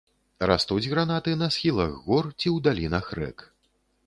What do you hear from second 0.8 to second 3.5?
гранаты на схілах гор ці ў далінах рэк.